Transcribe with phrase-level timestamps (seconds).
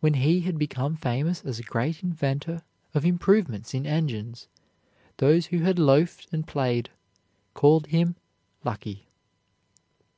[0.00, 2.60] When he had become famous as a great inventor
[2.92, 4.46] of improvements in engines,
[5.16, 6.90] those who had loafed and played
[7.54, 8.14] called him
[8.62, 9.06] lucky.